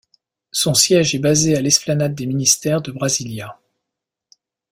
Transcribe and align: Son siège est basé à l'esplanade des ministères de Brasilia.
Son 0.51 0.73
siège 0.73 1.13
est 1.13 1.19
basé 1.19 1.55
à 1.55 1.61
l'esplanade 1.61 2.15
des 2.15 2.25
ministères 2.25 2.81
de 2.81 2.91
Brasilia. 2.91 3.59